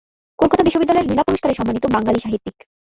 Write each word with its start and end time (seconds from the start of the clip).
কলকাতা 0.39 0.61
বিশ্ববিদ্যালয়ের 0.63 1.09
লীলা 1.09 1.23
পুরস্কারে 1.27 1.53
সম্মানিত 1.53 1.85
বাঙালি 1.95 2.19
সাহিত্যিক। 2.19 2.55